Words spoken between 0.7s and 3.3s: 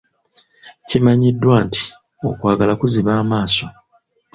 Kimanyiddwa nti, okwagala kuziba